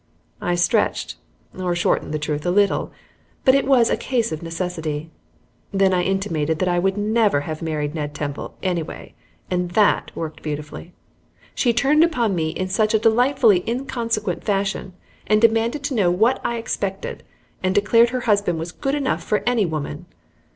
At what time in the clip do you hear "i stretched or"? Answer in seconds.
0.41-1.75